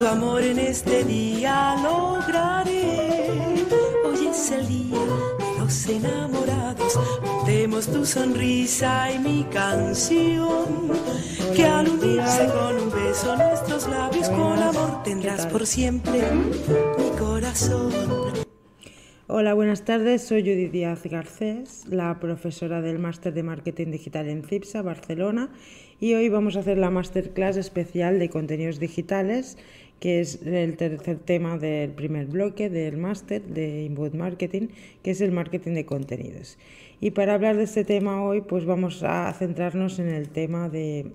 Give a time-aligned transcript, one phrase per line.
[0.00, 3.64] Tu amor en este día lograré.
[4.04, 6.96] Hoy es el día de los enamorados.
[7.20, 10.92] Contemos tu sonrisa y mi canción.
[11.56, 18.38] Que al unirse con un beso nuestros labios, con amor tendrás por siempre mi corazón.
[19.30, 20.22] Hola, buenas tardes.
[20.22, 25.50] Soy Judith Díaz Garcés, la profesora del Máster de Marketing Digital en CIPSA, Barcelona,
[26.00, 29.58] y hoy vamos a hacer la masterclass especial de contenidos digitales,
[30.00, 34.68] que es el tercer tema del primer bloque del máster de Inbound Marketing,
[35.02, 36.58] que es el marketing de contenidos.
[37.00, 41.06] Y para hablar de este tema hoy, pues vamos a centrarnos en el tema de,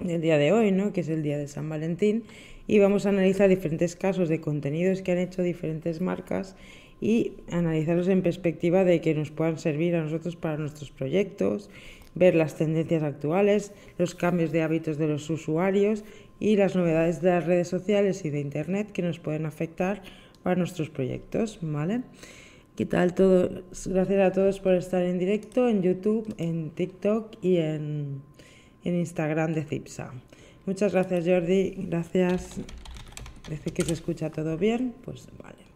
[0.00, 0.92] del día de hoy, ¿no?
[0.92, 2.24] que es el día de San Valentín,
[2.66, 6.56] y vamos a analizar diferentes casos de contenidos que han hecho diferentes marcas
[7.00, 11.70] y analizarlos en perspectiva de que nos puedan servir a nosotros para nuestros proyectos,
[12.14, 16.04] ver las tendencias actuales, los cambios de hábitos de los usuarios
[16.38, 20.02] y las novedades de las redes sociales y de Internet que nos pueden afectar
[20.42, 22.02] para nuestros proyectos, ¿vale?
[22.76, 23.62] ¿Qué tal todo?
[23.86, 28.20] Gracias a todos por estar en directo en YouTube, en TikTok y en,
[28.84, 30.12] en Instagram de Cipsa.
[30.66, 32.60] Muchas gracias Jordi, gracias.
[33.44, 35.66] Parece que se escucha todo bien, pues vale.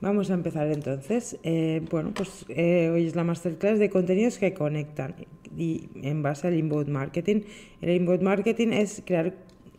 [0.00, 1.38] Vamos a empezar entonces.
[1.42, 5.14] Eh, bueno, pues eh, hoy es la masterclass de contenidos que conectan
[5.56, 7.42] y en base al inbound marketing.
[7.80, 9.34] El inbound marketing es crear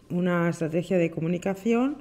[0.10, 1.98] una estrategia de comunicación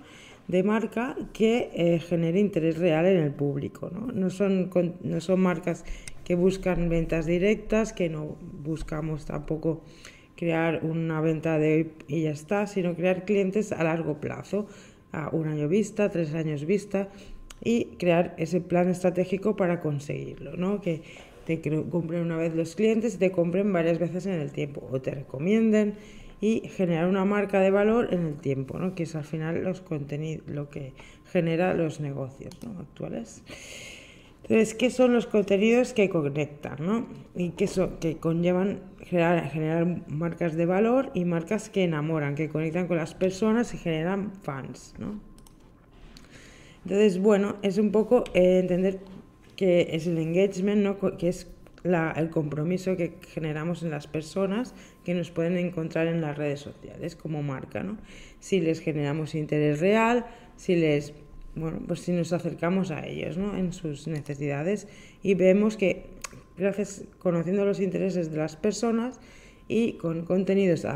[0.49, 3.91] de marca que eh, genere interés real en el público.
[3.93, 4.11] ¿no?
[4.13, 4.71] No, son,
[5.03, 5.85] no son marcas
[6.25, 9.83] que buscan ventas directas, que no buscamos tampoco
[10.37, 14.67] crear una venta de hoy y ya está, sino crear clientes a largo plazo,
[15.13, 17.09] a un año vista, tres años vista
[17.63, 20.81] y crear ese plan estratégico para conseguirlo, ¿no?
[20.81, 21.03] Que
[21.45, 25.01] te compren una vez los clientes y te compren varias veces en el tiempo o
[25.01, 25.95] te recomienden
[26.41, 28.95] y generar una marca de valor en el tiempo, ¿no?
[28.95, 30.93] que es al final los contenidos, lo que
[31.31, 33.43] genera los negocios actuales.
[34.43, 37.07] Entonces, ¿qué son los contenidos que conectan ¿no?
[37.35, 42.87] y qué son, que conllevan generar, marcas de valor y marcas que enamoran, que conectan
[42.87, 44.95] con las personas y generan fans?
[44.99, 45.21] ¿no?
[46.85, 49.01] Entonces, bueno, es un poco eh, entender
[49.57, 51.19] que es el engagement, ¿no?
[51.19, 51.49] que es
[51.85, 54.75] el compromiso que generamos en las personas
[55.09, 57.83] que nos pueden encontrar en las redes sociales como marca.
[57.83, 57.97] ¿no?
[58.41, 60.27] Si les generamos interés real,
[60.59, 61.15] si les
[61.55, 63.57] bueno, pues si nos acercamos a ellos ¿no?
[63.57, 64.87] en sus necesidades
[65.23, 66.05] y vemos que
[66.59, 69.19] gracias conociendo los intereses de las personas
[69.67, 70.87] y con contenidos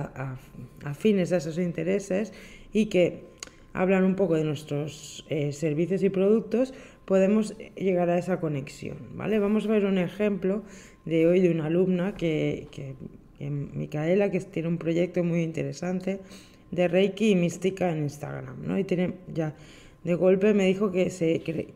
[0.85, 2.35] afines a esos intereses
[2.71, 3.25] y que
[3.73, 6.75] hablan un poco de nuestros eh, servicios y productos,
[7.07, 9.39] podemos llegar a esa conexión, ¿vale?
[9.39, 10.65] Vamos a ver un ejemplo
[11.07, 12.69] de hoy de una alumna que,
[13.51, 16.21] Micaela, que tiene un proyecto muy interesante
[16.71, 18.79] de Reiki y mística en Instagram, ¿no?
[18.79, 19.55] Y tiene ya
[20.05, 21.75] de golpe me dijo que se que,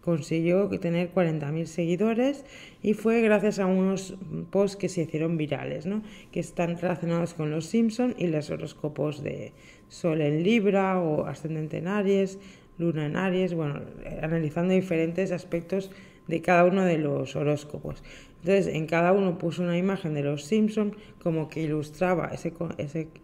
[0.00, 2.46] consiguió tener 40.000 seguidores
[2.82, 4.14] y fue gracias a unos
[4.50, 6.02] posts que se hicieron virales, ¿no?
[6.32, 9.52] que están relacionados con los Simpson y los horóscopos de
[9.88, 12.38] Sol en Libra o Ascendente en Aries,
[12.78, 13.82] Luna en Aries, bueno,
[14.22, 15.90] analizando diferentes aspectos
[16.28, 18.04] de cada uno de los horóscopos.
[18.40, 22.52] Entonces, en cada uno puso una imagen de los Simpson como que ilustraba ese,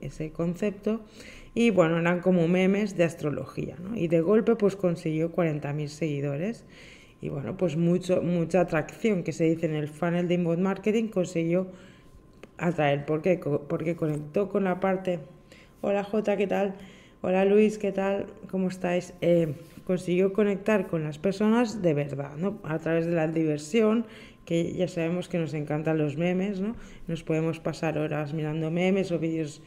[0.00, 1.02] ese, concepto
[1.54, 3.96] y bueno, eran como memes de astrología, ¿no?
[3.96, 6.64] Y de golpe pues consiguió 40.000 seguidores
[7.20, 11.08] y bueno, pues mucho, mucha atracción que se dice en el funnel de inbound marketing
[11.08, 11.68] consiguió
[12.58, 13.06] atraer.
[13.06, 13.38] ¿Por qué?
[13.68, 15.20] Porque conectó con la parte,
[15.80, 16.74] hola J, ¿qué tal?
[17.22, 18.26] Hola Luis, ¿qué tal?
[18.50, 19.14] ¿Cómo estáis?
[19.20, 19.54] Eh,
[19.86, 22.58] consiguió conectar con las personas de verdad, ¿no?
[22.64, 24.06] A través de la diversión,
[24.44, 26.76] que ya sabemos que nos encantan los memes, ¿no?
[27.06, 29.62] Nos podemos pasar horas mirando memes o vídeos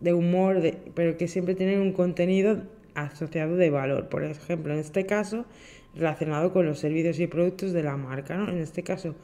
[0.00, 2.62] de humor, de, pero que siempre tienen un contenido
[2.94, 4.08] asociado de valor.
[4.08, 5.44] Por ejemplo, en este caso,
[5.94, 8.36] relacionado con los servicios y productos de la marca.
[8.36, 8.50] ¿no?
[8.50, 9.14] En este caso,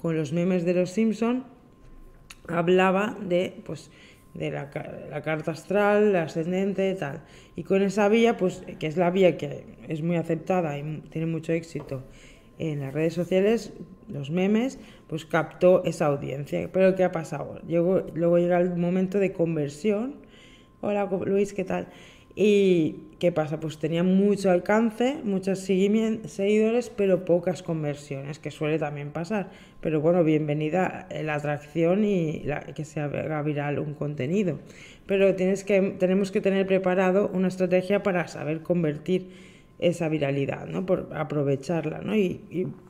[0.00, 1.44] con los memes de los Simpson,
[2.46, 3.90] hablaba de, pues,
[4.38, 4.70] de la,
[5.10, 7.22] la, carta astral, la ascendente, tal.
[7.56, 11.26] Y con esa vía, pues, que es la vía que es muy aceptada y tiene
[11.26, 12.04] mucho éxito
[12.58, 13.72] en las redes sociales,
[14.08, 16.70] los memes, pues captó esa audiencia.
[16.72, 17.60] Pero ¿qué ha pasado?
[17.66, 20.28] Llegó, luego llega el momento de conversión
[20.80, 21.88] Hola Luis, ¿qué tal?
[22.40, 23.58] ¿Y qué pasa?
[23.58, 29.50] Pues tenía mucho alcance, muchos seguidores, pero pocas conversiones, que suele también pasar.
[29.80, 32.44] Pero bueno, bienvenida la atracción y
[32.76, 34.60] que se haga viral un contenido.
[35.06, 39.32] Pero tienes que, tenemos que tener preparado una estrategia para saber convertir
[39.80, 40.86] esa viralidad, ¿no?
[40.86, 42.14] Por aprovecharla, ¿no?
[42.14, 42.40] Y,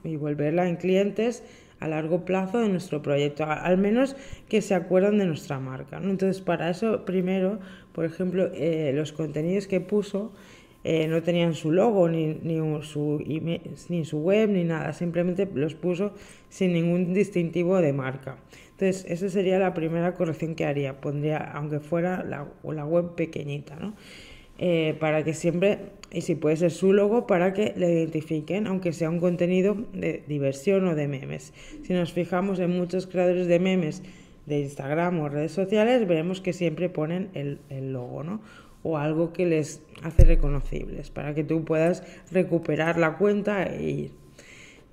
[0.04, 1.42] y volverla en clientes
[1.80, 4.16] a largo plazo de nuestro proyecto, al menos
[4.48, 5.98] que se acuerdan de nuestra marca.
[6.02, 7.60] Entonces, para eso, primero,
[7.98, 10.30] por ejemplo, eh, los contenidos que puso
[10.84, 13.20] eh, no tenían su logo, ni, ni, su
[13.88, 16.12] ni su web, ni nada, simplemente los puso
[16.48, 18.38] sin ningún distintivo de marca.
[18.70, 21.00] Entonces, esa sería la primera corrección que haría.
[21.00, 23.94] Pondría, aunque fuera la, la web pequeñita, ¿no?
[24.58, 25.80] Eh, para que siempre,
[26.12, 30.22] y si puede ser su logo, para que le identifiquen, aunque sea un contenido de
[30.28, 31.52] diversión o de memes.
[31.82, 34.04] Si nos fijamos en muchos creadores de memes
[34.48, 38.40] de Instagram o redes sociales, veremos que siempre ponen el, logo, ¿no?
[38.82, 42.02] O algo que les hace reconocibles, para que tú puedas
[42.32, 44.10] recuperar la cuenta e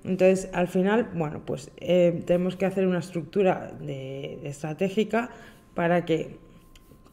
[0.04, 3.72] entonces, al final, bueno, pues eh, tenemos que hacer una estructura
[4.44, 5.30] estratégica
[5.74, 6.38] para que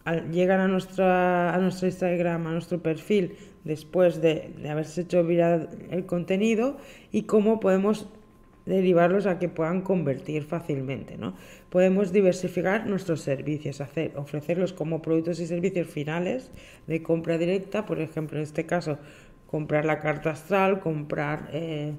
[0.06, 5.24] al, llegan a, nuestra, a nuestro Instagram, a nuestro perfil, después de, de haberse hecho
[5.24, 6.78] viral el contenido
[7.12, 8.08] y cómo podemos
[8.66, 11.18] derivarlos a que puedan convertir fácilmente.
[11.18, 11.36] ¿no?
[11.70, 16.52] Podemos diversificar nuestros servicios, hacer, ofrecerlos como productos y servicios finales
[16.88, 18.98] de compra directa, por ejemplo, en este caso,
[19.48, 21.50] comprar la carta astral, comprar...
[21.52, 21.94] Eh,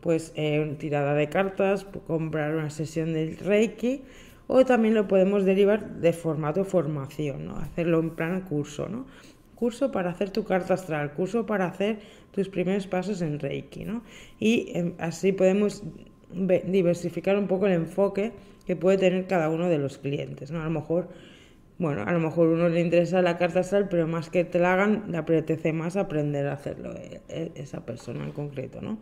[0.00, 4.02] pues eh, tirada de cartas, comprar una sesión del Reiki
[4.46, 7.56] o también lo podemos derivar de formato formación, ¿no?
[7.56, 9.06] hacerlo en plan curso, ¿no?
[9.58, 11.98] Curso para hacer tu carta astral, curso para hacer
[12.30, 14.02] tus primeros pasos en Reiki, ¿no?
[14.38, 15.82] Y em, así podemos
[16.30, 18.32] diversificar un poco el enfoque
[18.66, 20.60] que puede tener cada uno de los clientes, ¿no?
[20.60, 21.08] A lo mejor
[21.78, 24.74] bueno, a lo mejor uno le interesa la carta astral, pero más que te la
[24.74, 28.98] hagan, le apetece más aprender a hacerlo eh, eh, esa persona en concreto, ¿no?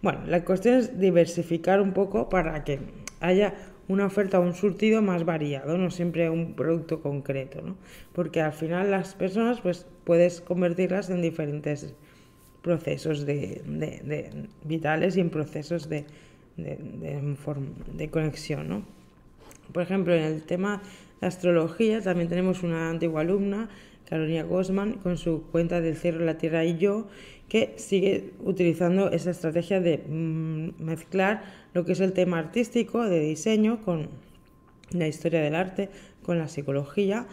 [0.00, 2.80] Bueno, la cuestión es diversificar un poco para que
[3.20, 3.52] haya
[3.88, 7.76] una oferta o un surtido más variado, no siempre un producto concreto, ¿no?
[8.12, 11.94] Porque al final las personas, pues, puedes convertirlas en diferentes
[12.62, 13.62] procesos de,
[14.64, 16.06] vitales y en procesos de,
[16.56, 18.82] de conexión, ¿no?
[19.72, 20.82] Por ejemplo, en el tema
[21.20, 23.68] astrología, también tenemos una antigua alumna,
[24.08, 27.06] Carolina Gosman, con su cuenta del cielo, la tierra y yo,
[27.48, 33.20] que sigue utilizando esa estrategia de mm, mezclar lo que es el tema artístico, de
[33.20, 34.08] diseño, con
[34.92, 35.90] la historia del arte,
[36.22, 37.26] con la psicología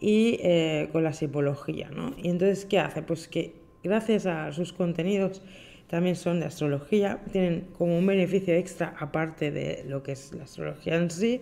[0.00, 1.88] y eh, con la psicología.
[1.90, 2.14] ¿no?
[2.18, 3.02] Y entonces, ¿qué hace?
[3.02, 5.42] Pues que gracias a sus contenidos
[5.88, 10.44] también son de astrología, tienen como un beneficio extra aparte de lo que es la
[10.44, 11.40] astrología en sí,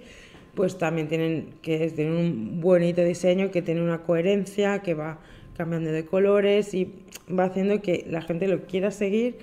[0.55, 5.21] pues también tienen que tener un bonito diseño, que tiene una coherencia, que va
[5.57, 6.93] cambiando de colores y
[7.31, 9.39] va haciendo que la gente lo quiera seguir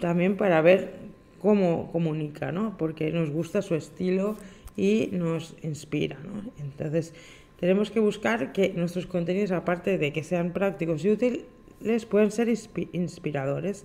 [0.00, 1.07] también para ver
[1.40, 2.76] cómo comunica, ¿no?
[2.76, 4.36] Porque nos gusta su estilo
[4.76, 6.50] y nos inspira, ¿no?
[6.62, 7.14] Entonces,
[7.60, 12.48] tenemos que buscar que nuestros contenidos, aparte de que sean prácticos y útiles, puedan ser
[12.92, 13.84] inspiradores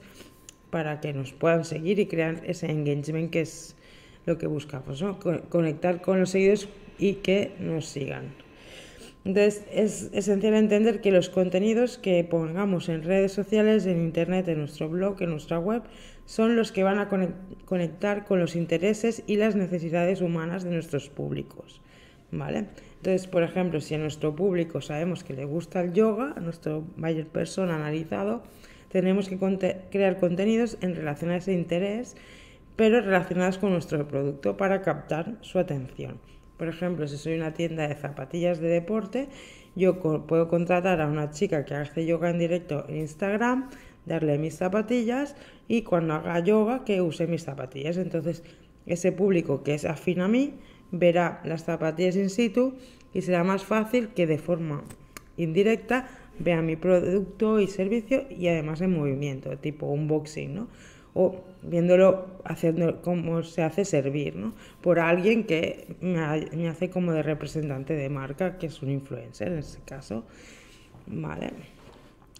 [0.69, 3.75] para que nos puedan seguir y crear ese engagement que es
[4.25, 5.19] lo que buscamos, ¿no?
[5.49, 6.67] conectar con los seguidores
[6.97, 8.33] y que nos sigan.
[9.25, 14.59] Entonces es esencial entender que los contenidos que pongamos en redes sociales, en internet, en
[14.59, 15.83] nuestro blog, en nuestra web,
[16.25, 17.09] son los que van a
[17.65, 21.81] conectar con los intereses y las necesidades humanas de nuestros públicos.
[22.31, 22.67] ¿Vale?
[22.97, 26.83] Entonces, por ejemplo, si a nuestro público sabemos que le gusta el yoga, a nuestro
[26.95, 28.43] mayor persona analizado,
[28.89, 29.37] tenemos que
[29.91, 32.15] crear contenidos en relación a ese interés
[32.75, 36.19] pero relacionadas con nuestro producto para captar su atención.
[36.57, 39.29] Por ejemplo, si soy una tienda de zapatillas de deporte,
[39.75, 43.69] yo puedo contratar a una chica que hace yoga en directo en Instagram,
[44.05, 45.35] darle mis zapatillas
[45.67, 47.97] y cuando haga yoga que use mis zapatillas.
[47.97, 48.43] Entonces,
[48.85, 50.53] ese público que es afín a mí
[50.91, 52.75] verá las zapatillas in situ
[53.13, 54.83] y será más fácil que de forma
[55.37, 56.07] indirecta
[56.39, 60.67] vea mi producto y servicio y además en movimiento, tipo unboxing, ¿no?
[61.13, 64.53] o viéndolo haciendo cómo se hace servir, ¿no?
[64.81, 69.59] Por alguien que me, hace como de representante de marca, que es un influencer en
[69.59, 70.25] este caso,
[71.05, 71.51] ¿vale?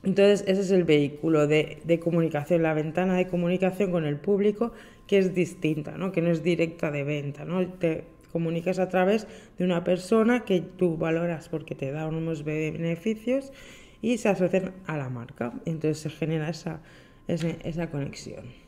[0.04, 4.74] Entonces, ese es el vehículo de, comunicación, la ventana de comunicación con el público,
[5.08, 6.12] que es distinta, ¿no?
[6.12, 7.46] que no es directa de venta.
[7.46, 7.66] ¿no?
[7.66, 13.54] Te comunicas a través de una persona que tú valoras porque te da unos beneficios
[14.02, 15.54] y se asocian a la marca.
[15.66, 16.82] Entonces se genera esa,
[17.28, 18.64] esa conexión.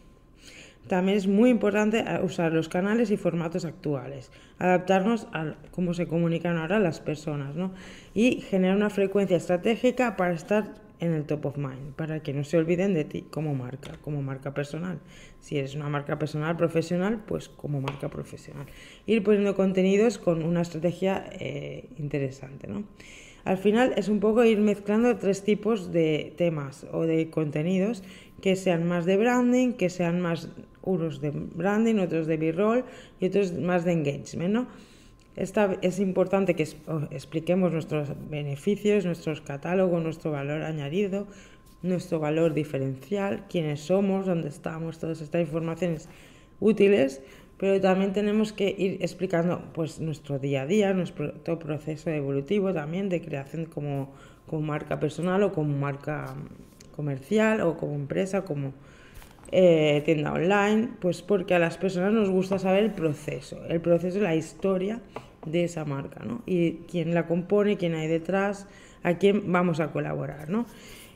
[0.87, 6.05] También es muy importante eh, usar los canales y formatos actuales, adaptarnos a cómo se
[6.05, 7.73] comunican ahora las personas ¿no?
[8.13, 12.43] y generar una frecuencia estratégica para estar en el top of mind, para que no
[12.43, 14.99] se olviden de ti como marca, como marca personal.
[15.39, 18.65] Si eres una marca personal profesional, pues como marca profesional.
[19.05, 22.67] Ir poniendo contenidos con una estrategia eh, interesante.
[22.67, 22.83] ¿no?
[23.43, 28.03] Al final es un poco ir mezclando tres tipos de temas o de contenidos
[28.41, 30.49] que sean más de branding, que sean más
[30.81, 32.85] unos de branding, otros de b-roll
[33.19, 34.67] y otros más de engagement, ¿no?
[35.35, 36.63] Esta, es importante que
[37.11, 41.27] expliquemos nuestros beneficios, nuestros catálogos, nuestro valor añadido,
[41.81, 46.07] nuestro valor diferencial, quiénes somos, dónde estamos, todas estas informaciones
[46.59, 47.21] útiles,
[47.57, 53.09] pero también tenemos que ir explicando pues nuestro día a día, nuestro proceso evolutivo también
[53.09, 54.13] de creación como,
[54.47, 56.35] como marca personal o como marca
[56.95, 58.73] comercial o como empresa, como
[59.51, 64.19] eh, tienda online, pues porque a las personas nos gusta saber el proceso, el proceso,
[64.19, 65.01] la historia
[65.45, 66.41] de esa marca, ¿no?
[66.45, 68.67] Y quién la compone, quién hay detrás,
[69.03, 70.65] a quién vamos a colaborar, ¿no?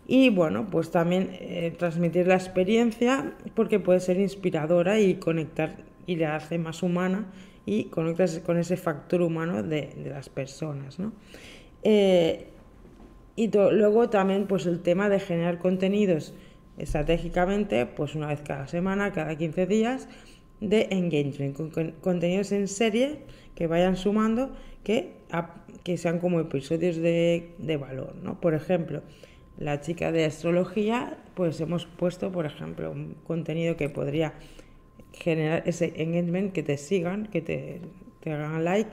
[0.08, 6.16] Y bueno, pues también eh, transmitir la experiencia porque puede ser inspiradora y conectar y
[6.16, 7.28] le hace más humana
[7.66, 11.12] y conectas con ese factor humano de, las personas, ¿no?
[11.84, 12.48] Eh,
[13.36, 16.34] y luego también pues el tema de generar contenidos
[16.80, 20.08] estratégicamente, pues una vez cada semana, cada 15 días,
[20.62, 23.20] de engagement, con, contenidos en serie
[23.56, 24.52] que vayan sumando,
[24.84, 25.14] que,
[25.84, 28.40] que sean como episodios de, de valor, ¿no?
[28.40, 29.02] Por ejemplo,
[29.58, 34.34] la chica de astrología, pues hemos puesto, por ejemplo, un contenido que podría
[35.14, 37.82] generar ese engagement, que te sigan, que te,
[38.22, 38.90] te hagan like.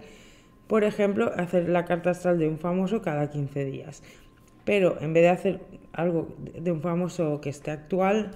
[0.66, 4.02] Por ejemplo, hacer la carta astral de un famoso cada 15 días.
[4.64, 5.61] Pero en vez de hacer
[5.96, 8.32] algo de un famoso que esté actual,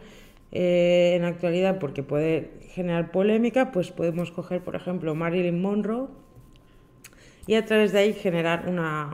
[0.52, 6.08] eh, en actualidad, porque puede generar polémica, pues podemos coger, por ejemplo, Marilyn Monroe
[7.46, 9.10] y a través de ahí generar una,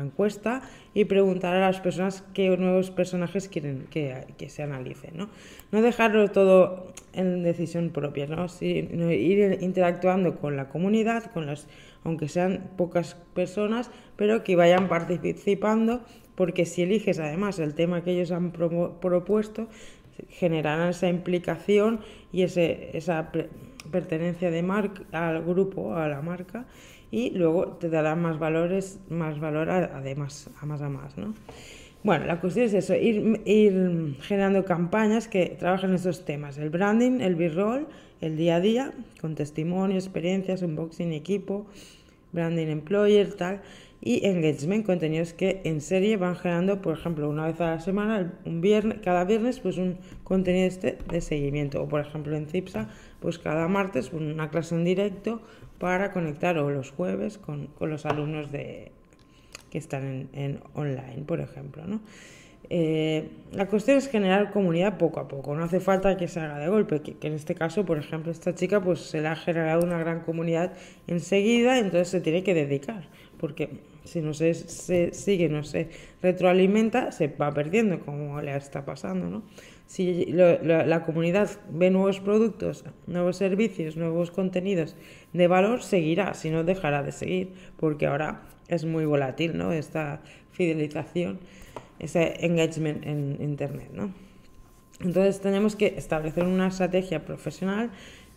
[0.00, 0.62] encuesta
[0.94, 5.16] y preguntar a las personas qué nuevos personajes quieren que, se analicen.
[5.16, 5.28] ¿no?
[5.70, 8.48] no dejarlo todo en decisión propia, ¿no?
[8.48, 11.66] sino ir interactuando con la comunidad, con las,
[12.04, 16.02] aunque sean pocas personas, pero que vayan participando,
[16.34, 19.68] porque si eliges además el tema que ellos han propuesto,
[20.28, 22.00] generarán esa implicación
[22.32, 23.30] y ese, esa
[23.90, 26.66] pertenencia de marca al grupo, a la marca,
[27.10, 31.34] y luego te dará más valores, más valor además, a más a más, ¿no?
[32.04, 36.68] Bueno, la cuestión es eso, ir, ir generando campañas que trabajen en estos temas, el
[36.68, 37.86] branding, el b-roll,
[38.20, 41.66] el día a día, con testimonio, experiencias, unboxing, equipo,
[42.32, 43.60] branding employer, tal,
[44.04, 48.34] y engagement, contenidos que en serie van generando, por ejemplo, una vez a la semana,
[48.44, 52.88] un viernes, cada viernes, pues un contenido este de seguimiento, o por ejemplo en CIPSA,
[53.20, 55.40] pues cada martes una clase en directo
[55.78, 58.90] para conectar o los jueves con, los alumnos de,
[59.70, 61.84] que están en, online, por ejemplo.
[61.86, 62.00] ¿no?
[62.70, 66.58] Eh, la cuestión es generar comunidad poco a poco, no hace falta que se haga
[66.58, 69.84] de golpe, que, en este caso, por ejemplo, esta chica pues se le ha generado
[69.84, 70.72] una gran comunidad
[71.06, 75.88] enseguida, entonces se tiene que dedicar, porque si no se, se sigue, no se
[76.22, 79.42] retroalimenta, se va perdiendo, como le está pasando, ¿no?
[79.92, 84.96] si la comunidad ve nuevos productos, nuevos servicios, nuevos contenidos
[85.34, 89.70] de valor, seguirá, si no dejará de seguir, porque ahora es muy volátil ¿no?
[89.70, 91.40] esta fidelización,
[91.98, 93.90] ese engagement en Internet.
[93.92, 94.14] ¿no?
[95.00, 97.90] Entonces tenemos que establecer una estrategia profesional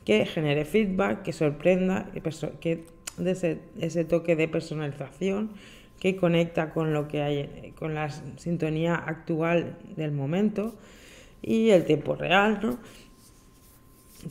[0.04, 2.12] que genere feedback, que sorprenda,
[2.60, 2.84] que
[3.18, 5.52] dé ese, toque de personalización,
[6.00, 10.76] que conecta con lo que hay, con la sintonía actual del momento
[11.42, 12.80] y el tiempo real, ¿no?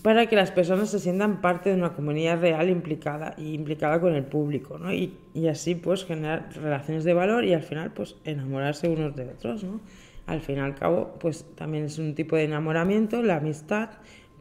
[0.03, 4.15] para que las personas se sientan parte de una comunidad real implicada y implicada con
[4.15, 4.93] el público, ¿no?
[4.93, 9.25] Y, y, así pues generar relaciones de valor y al final pues enamorarse unos de
[9.29, 9.81] otros, ¿no?
[10.27, 13.91] Al fin y al cabo pues también es un tipo de enamoramiento, la amistad,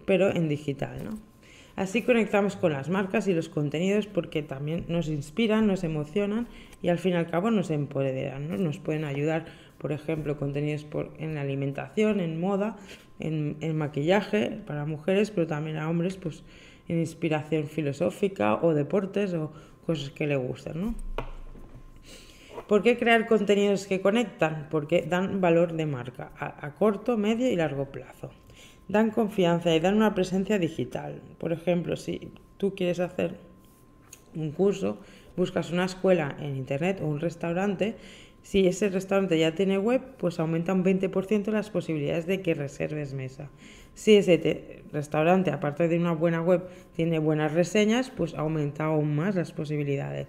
[0.06, 1.33] pero en digital, ¿no?
[1.76, 6.48] Así conectamos con las marcas y los contenidos porque también nos inspiran, nos emocionan
[6.82, 8.58] y al fin y al cabo nos empoderan, ¿no?
[8.58, 9.46] Nos pueden ayudar
[9.84, 10.88] por ejemplo, contenidos
[11.20, 12.78] en alimentación, en moda,
[13.20, 16.46] en, maquillaje para mujeres, pero también a hombres, pues
[16.88, 19.52] en inspiración filosófica o deportes o
[19.86, 20.96] cosas que le gustan, ¿no?
[22.70, 24.70] ¿Por qué crear contenidos que conectan?
[24.72, 28.32] Porque dan valor de marca a, corto, medio y largo plazo.
[28.94, 31.20] Dan confianza y dan una presencia digital.
[31.40, 33.38] Por ejemplo, si tú quieres hacer
[34.36, 35.00] un curso,
[35.36, 37.96] buscas una escuela en internet o un restaurante
[38.44, 43.14] si ese restaurante ya tiene web, pues aumenta un 20% las posibilidades de que reserves
[43.14, 43.50] mesa.
[43.96, 49.36] Si ese restaurante, aparte de una buena web, tiene buenas reseñas, pues aumenta aún más
[49.36, 50.28] las posibilidades.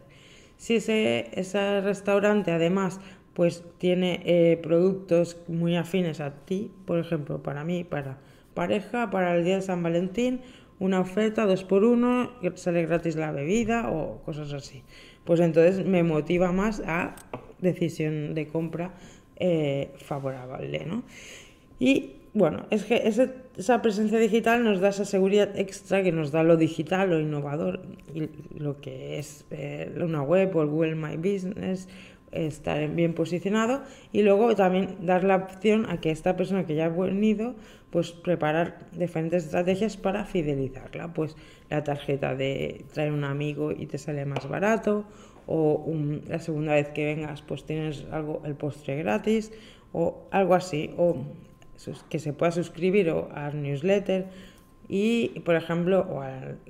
[0.57, 3.01] Si ese, ese restaurante además
[3.35, 8.19] pues tiene eh, productos muy afines a ti, por ejemplo, para mí, para
[8.55, 10.41] pareja, para el día de San Valentín,
[10.79, 14.83] una oferta dos por uno, sale gratis la bebida o cosas así.
[15.25, 17.17] Pues entonces me motiva más a
[17.61, 18.95] decisión de compra
[19.37, 20.85] eh, favorable.
[20.87, 21.03] ¿no?
[21.79, 23.03] Y bueno, es que
[23.57, 27.83] esa presencia digital nos da esa seguridad extra que nos da lo digital, lo innovador,
[28.13, 31.89] y lo que es eh, una web o el Google My Business,
[32.35, 36.87] estar bien posicionado y luego también dar la opción a que esta persona que ya
[36.87, 37.55] ha venido,
[37.91, 41.37] pues preparar diferentes estrategias para fidelizarla, pues
[41.71, 45.05] la tarjeta de traer un amigo y te sale más barato
[45.47, 45.85] o
[46.27, 49.53] la segunda vez que vengas pues tienes algo el postre gratis
[49.93, 51.17] o algo así o
[52.09, 54.27] que se pueda suscribir o al newsletter
[54.89, 56.23] y, por ejemplo, o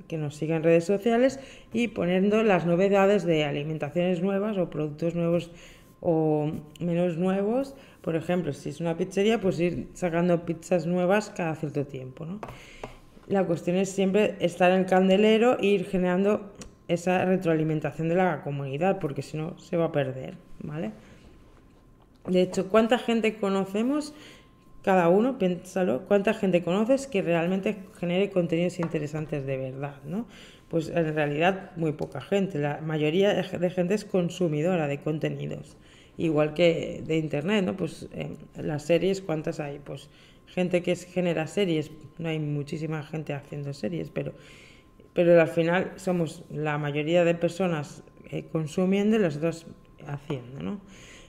[0.07, 1.39] que nos siga en redes sociales
[1.73, 5.51] y poniendo las novedades de alimentaciones nuevas o productos nuevos
[6.01, 7.75] o menos nuevos.
[8.01, 12.25] Por ejemplo, si es una pizzería, pues ir sacando pizzas nuevas cada cierto tiempo.
[12.25, 12.39] ¿no?
[13.27, 16.53] La cuestión es siempre estar en el candelero e ir generando
[16.87, 20.91] esa retroalimentación de la comunidad, porque si no se va a perder, ¿vale?
[22.27, 24.13] De hecho, ¿cuánta gente conocemos
[24.85, 30.27] cada uno, piénsalo, cuánta gente conoces que realmente genere contenidos interesantes de verdad, ¿no?
[30.69, 35.75] Pues en realidad muy poca gente, la mayoría de gente es consumidora de contenidos,
[36.17, 37.75] igual que de internet, ¿no?
[37.75, 38.07] Pues
[38.55, 39.79] las series, ¿cuántas hay?
[39.79, 40.07] Pues
[40.45, 41.89] gente que genera series,
[42.19, 44.33] no hay muchísima gente haciendo series, pero,
[45.15, 49.65] pero al final somos la mayoría de personas eh, consumiendo y las otras
[50.05, 50.79] haciendo, ¿no?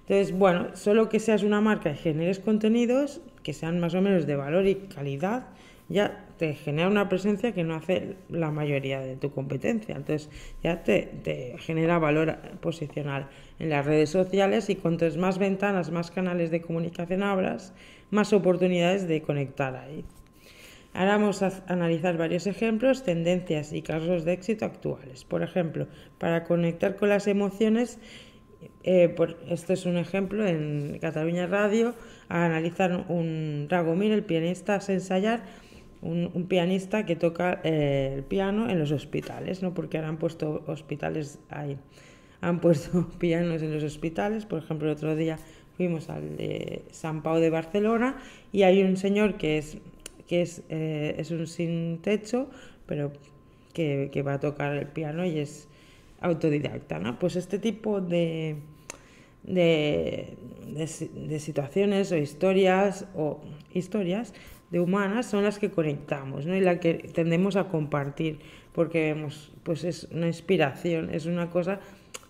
[0.09, 4.25] Entonces, bueno, solo que seas una marca y generes contenidos que sean más o menos
[4.25, 5.49] de valor y calidad,
[5.89, 9.97] ya te genera una presencia que no hace la mayoría de tu competencia.
[9.97, 10.31] Entonces,
[10.63, 16.51] ya te, genera valor posicional en las redes sociales y cuantas más ventanas, más canales
[16.53, 17.73] de comunicación abras,
[18.11, 20.05] más oportunidades de conectar ahí.
[20.93, 25.25] Ahora vamos a analizar varios ejemplos, tendencias y casos de éxito actuales.
[25.25, 27.99] Por ejemplo, para conectar con las emociones,
[28.83, 31.95] eh, por, este es un ejemplo en Cataluña Radio,
[32.29, 35.43] a analizar un Ragomir, el pianista, a ensayar
[36.03, 39.75] un, pianista que toca eh, el piano en los hospitales, ¿no?
[39.75, 41.77] porque ahora han puesto hospitales ahí,
[42.41, 45.39] han puesto pianos en los hospitales, por ejemplo, el otro día
[45.77, 48.17] fuimos al de San Pau de Barcelona
[48.53, 49.79] y hay un señor que es,
[50.27, 52.49] que es, eh, es un sin techo,
[52.87, 53.13] pero
[53.73, 55.69] que, que va a tocar el piano y es
[56.27, 57.19] autodidacta, ¿no?
[57.19, 58.57] Pues este tipo de,
[59.43, 60.37] de,
[60.67, 63.41] de, situaciones o historias o
[63.73, 64.35] historias
[64.71, 66.55] de humanas son las que conectamos, ¿no?
[66.57, 68.41] Y la que tendemos a compartir
[68.73, 71.81] porque vemos, pues es una inspiración, es una cosa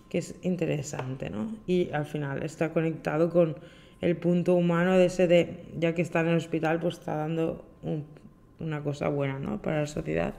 [0.08, 1.50] que es interesante, ¿no?
[1.66, 3.56] Y al final está conectado con
[4.00, 7.64] el punto humano de ese de, ya que está en el hospital, pues está dando
[8.60, 9.60] una cosa buena, ¿no?
[9.60, 10.34] Para la sociedad.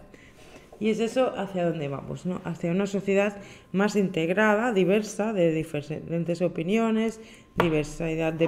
[0.80, 2.42] Y es eso hacia dónde vamos, ¿no?
[2.44, 3.38] Hacia una sociedad
[3.72, 7.20] más integrada, diversa, de diferentes opiniones,
[7.56, 8.48] diversidad de,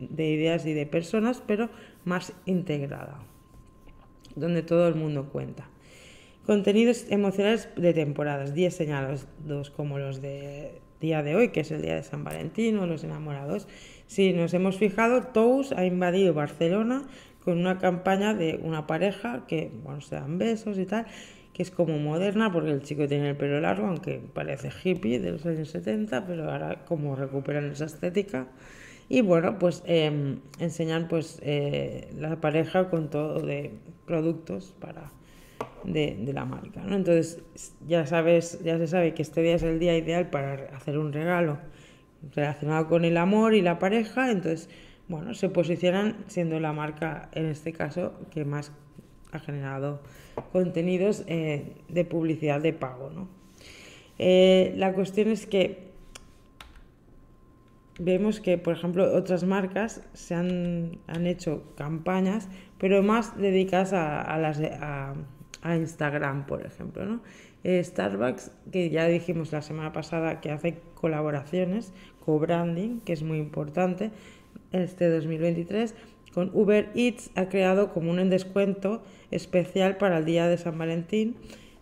[0.00, 1.70] de, ideas y de personas, pero
[2.04, 3.20] más integrada,
[4.34, 5.68] donde todo el mundo cuenta.
[6.44, 9.26] Contenidos emocionales de temporadas, días señalados
[9.76, 13.04] como los de día de hoy, que es el día de San Valentín o los
[13.04, 13.68] enamorados.
[14.06, 17.06] Si nos hemos fijado, Tous ha invadido Barcelona
[17.48, 21.06] con una campaña de una pareja que, bueno, se dan besos y tal,
[21.54, 25.32] que es como moderna porque el chico tiene el pelo largo, aunque parece hippie de
[25.32, 28.48] los años 70, pero ahora como recuperan esa estética.
[29.08, 33.70] Y bueno, pues em, enseñan pues eh, la pareja con todo de
[34.04, 35.10] productos para
[35.84, 36.82] de, de, la marca.
[36.82, 36.96] ¿no?
[36.96, 37.40] Entonces
[37.86, 41.14] ya sabes, ya se sabe que este día es el día ideal para hacer un
[41.14, 41.56] regalo
[42.36, 44.30] relacionado con el amor y la pareja.
[44.30, 44.68] Entonces
[45.08, 48.72] bueno, se posicionan siendo la marca, en este caso, que más
[49.32, 50.00] ha generado
[50.52, 53.10] contenidos eh, de publicidad de pago.
[53.10, 53.28] ¿no?
[54.18, 55.88] Eh, la cuestión es que
[57.98, 64.38] vemos que, por ejemplo, otras marcas se han, han hecho campañas, pero más dedicadas a,
[64.38, 65.14] las a,
[65.62, 67.04] a, Instagram, por ejemplo.
[67.04, 67.20] ¿no?
[67.64, 71.92] Eh, Starbucks, que ya dijimos la semana pasada que hace colaboraciones,
[72.24, 74.10] co-branding, que es muy importante,
[74.72, 75.94] este 2023,
[76.32, 81.36] con Uber Eats ha creado como un descuento especial para el día de San Valentín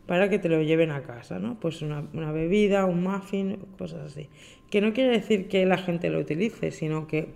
[0.06, 1.58] para que te lo lleven a casa, ¿no?
[1.58, 2.00] Pues una,
[2.32, 4.28] bebida, un muffin, cosas así.
[4.70, 7.28] Que no quiere decir que la gente lo utilice, sino que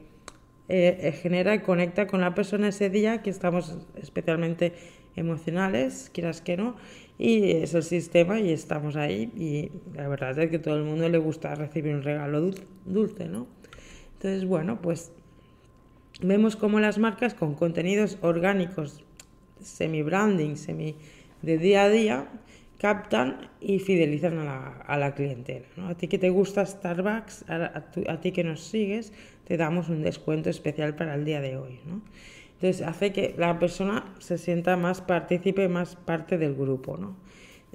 [0.68, 4.72] eh, eh, genera y conecta con la persona ese día que estamos especialmente
[5.16, 6.76] emocionales, quieras que no,
[7.18, 11.08] y es el sistema y estamos ahí y la verdad es que todo el mundo
[11.08, 12.52] le gusta recibir un regalo
[12.86, 13.48] dulce, ¿no?
[14.14, 15.12] Entonces, bueno, pues
[16.22, 19.04] vemos cómo las marcas con contenidos orgánicos,
[19.60, 20.96] semi-branding, semi
[21.42, 22.28] de día a día,
[22.78, 25.66] captan y fidelizan a la, a la clientela.
[25.76, 25.88] ¿no?
[25.88, 29.12] A ti que te gusta Starbucks, a, ti que nos sigues,
[29.44, 31.80] te damos un descuento especial para el día de hoy.
[31.84, 32.00] ¿no?
[32.54, 36.96] Entonces hace que la persona se sienta más partícipe, más parte del grupo.
[36.96, 37.16] ¿no?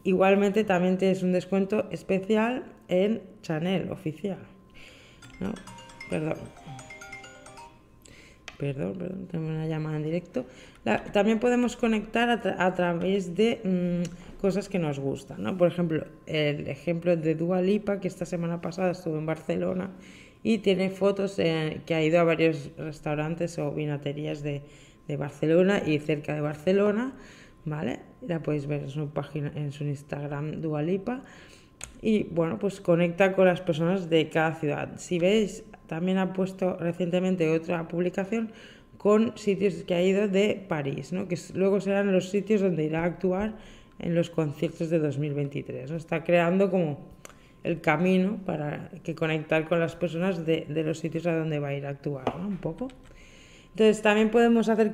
[0.04, 4.40] Igualmente también tienes un descuento especial en Chanel oficial.
[5.40, 5.54] ¿no?
[6.10, 6.38] Perdón.
[8.58, 10.46] Perdón, perdón, tengo una llamada en directo.
[11.12, 15.58] también podemos conectar a, través de mm, cosas que nos gustan, ¿no?
[15.58, 19.92] Por ejemplo, el ejemplo de Dua Lipa, que esta semana pasada estuvo en Barcelona
[20.42, 24.62] y tiene fotos que ha ido a varios restaurantes o vinaterías de,
[25.08, 27.14] de Barcelona y cerca de Barcelona,
[27.66, 28.00] ¿vale?
[28.22, 31.24] La podéis ver en su página, en su Instagram Dualipa.
[32.02, 34.94] Y bueno, pues conecta con las personas de cada ciudad.
[34.98, 38.52] Si veis, también ha puesto recientemente otra publicación
[38.98, 41.28] con sitios que ha ido de París, ¿no?
[41.28, 43.54] que luego serán los sitios donde irá a actuar
[44.00, 45.92] en los conciertos de 2023.
[45.92, 45.98] ¿no?
[45.98, 47.00] Está creando como
[47.64, 51.70] el camino para que conectar con las personas de, de los sitios a donde va
[51.70, 52.48] a ir a actuar, ¿no?
[52.48, 52.90] Un poco.
[53.72, 54.94] Entonces también podemos hacer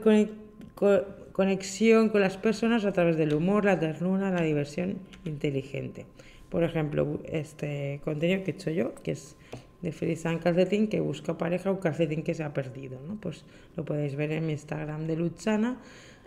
[1.34, 6.06] conexión con las personas a través del humor, la ternura, la diversión inteligente.
[6.50, 9.36] Por ejemplo, este contenido que he hecho yo, que es
[9.82, 13.00] de Feliz San Calcetín, que busca pareja o calcetín que se ha perdido.
[13.08, 13.16] ¿no?
[13.20, 15.78] Pues lo podéis ver en mi Instagram de Luchana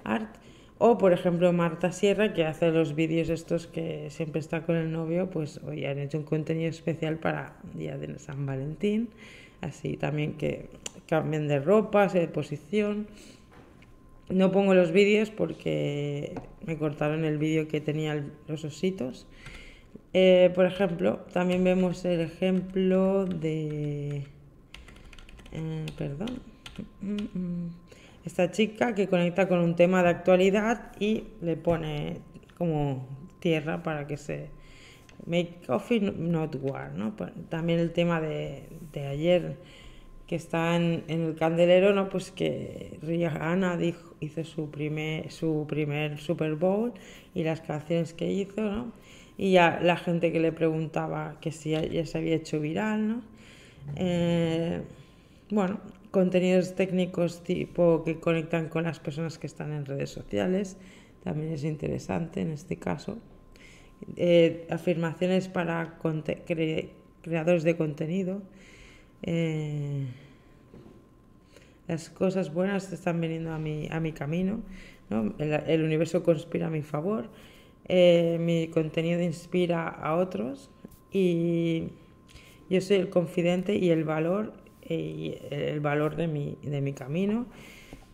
[0.05, 0.37] Art.
[0.79, 4.91] O, por ejemplo, Marta Sierra, que hace los vídeos estos que siempre está con el
[4.91, 9.09] novio, pues hoy han hecho un contenido especial para Día de San Valentín
[9.65, 10.69] así también que
[11.09, 13.07] cambien de ropa, de posición.
[14.29, 19.27] No pongo los vídeos porque me cortaron el vídeo que tenía los ositos.
[20.15, 24.25] Eh, por ejemplo, también vemos el ejemplo de...
[25.53, 26.41] Eh, perdón.
[28.25, 32.21] Esta chica que conecta con un tema de actualidad y le pone
[32.57, 33.07] como
[33.41, 34.49] tierra para que se
[35.27, 37.17] Make Coffee Not War, ¿no?
[37.17, 39.57] Pues, también el tema de, de ayer
[40.27, 42.09] que está en, el candelero, ¿no?
[42.09, 46.93] Pues que Rihanna dijo, hizo su primer, su primer Super Bowl
[47.35, 48.93] y las canciones que hizo, ¿no?
[49.37, 53.23] Y ya la gente que le preguntaba que si ya, se había hecho viral, ¿no?
[53.97, 54.83] Eh,
[55.51, 60.77] bueno, contenidos técnicos tipo que conectan con las personas que están en redes sociales,
[61.23, 63.19] también es interesante en este caso.
[64.17, 65.99] Eh, afirmaciones para
[67.23, 68.43] creadores de contenido.
[69.23, 70.07] Eh,
[71.89, 74.61] las cosas buenas están viniendo a mi, a mi camino,
[75.39, 77.29] el, universo conspira a mi favor,
[77.87, 80.71] eh, mi contenido inspira a otros
[81.11, 81.89] y
[82.71, 84.55] yo soy el confidente y el valor,
[84.89, 87.47] y el valor de mi, de mi camino.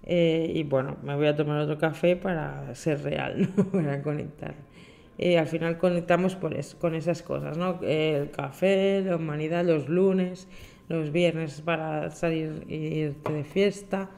[0.06, 4.54] y bueno, me voy a tomar otro café para ser real, para conectar.
[5.22, 7.78] Eh, al final conectamos por con esas cosas, ¿no?
[7.83, 10.48] El café, la humanidad, los lunes,
[10.88, 14.09] los viernes para salir e irte de fiesta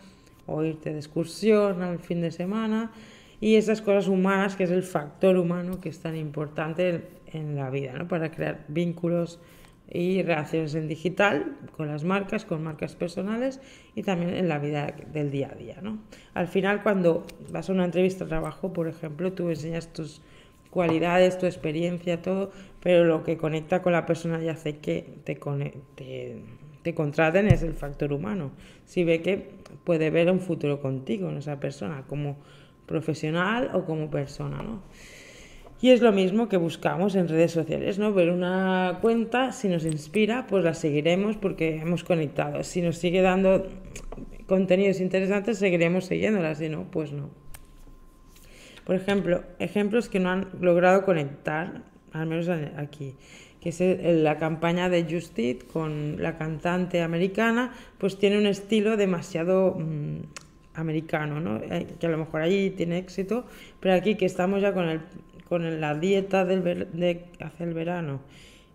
[0.47, 2.93] o irte de excursión al fin de semana
[3.43, 7.71] y esas cosas humanas que es el factor humano que es tan importante en, la
[7.71, 8.07] vida, ¿no?
[8.07, 9.41] Para crear vínculos
[9.91, 13.61] y relaciones en digital con las marcas, con marcas personales
[13.97, 15.99] y también en la vida del día a día, ¿no?
[16.35, 20.23] Al final cuando vas a una entrevista de trabajo, por ejemplo, tú enseñas tus
[20.71, 25.35] cualidades, tu experiencia, todo, pero lo que conecta con la persona y hace que te,
[26.85, 28.53] te, contraten es el factor humano.
[28.85, 29.51] Si ve que
[29.83, 32.37] puede ver un futuro contigo en esa persona, como
[32.87, 34.83] profesional o como persona, ¿no?
[35.83, 38.13] Y es lo mismo que buscamos en redes sociales, ¿no?
[38.13, 42.63] Ver una cuenta, si nos inspira, pues la seguiremos porque hemos conectado.
[42.63, 43.67] Si nos sigue dando
[44.47, 47.31] contenidos interesantes, seguiremos siguiéndola, si no, pues no.
[48.85, 53.17] Por ejemplo, ejemplos que no han logrado conectar, al menos aquí,
[53.61, 53.81] que es
[54.23, 60.19] la campaña de Justit con la cantante americana, pues tiene un estilo demasiado mm,
[60.75, 61.57] americano, ¿no?
[61.59, 63.45] Eh, que a lo mejor allí tiene éxito,
[63.81, 65.01] pero aquí que estamos ya con, el,
[65.49, 68.21] con la dieta del de hace el verano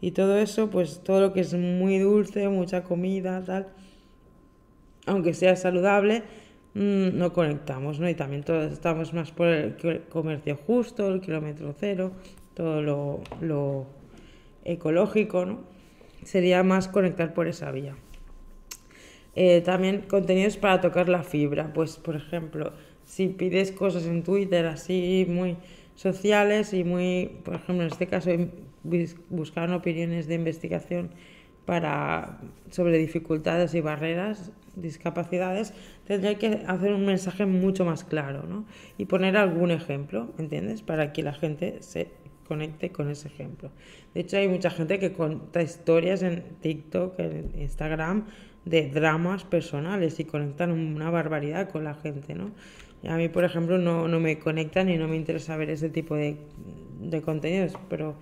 [0.02, 3.68] y todo eso, pues todo lo que es muy dulce, mucha comida, tal,
[5.06, 6.24] aunque sea saludable,
[6.78, 8.08] Mm, no conectamos, ¿no?
[8.08, 9.76] Y también todos estamos más por el
[10.10, 12.12] comercio justo, el kilómetro cero,
[12.54, 12.84] todo
[13.42, 13.88] lo,
[14.64, 15.62] ecológico, ¿no?
[16.24, 17.96] Sería más conectar por esa vía.
[19.40, 22.74] Eh, también contenidos para tocar la fibra, pues por ejemplo,
[23.06, 25.58] si pides cosas en Twitter así muy
[25.94, 28.32] sociales y muy, por ejemplo, en este caso,
[29.30, 31.12] buscar opiniones de investigación
[31.66, 32.40] para,
[32.72, 35.72] sobre dificultades y barreras, discapacidades,
[36.08, 38.66] tendría que hacer un mensaje mucho más claro ¿no?
[38.98, 40.82] y poner algún ejemplo, ¿entiendes?
[40.82, 42.10] Para que la gente se
[42.48, 43.70] conecte con ese ejemplo.
[44.16, 48.26] De hecho, hay mucha gente que cuenta historias en TikTok, en Instagram,
[48.70, 52.52] de dramas personales y conectan una barbaridad con la gente, ¿no?
[53.08, 56.16] a mí, por ejemplo, no, no, me conectan y no me interesa ver ese tipo
[56.16, 56.36] de,
[57.00, 58.16] de contenidos, pero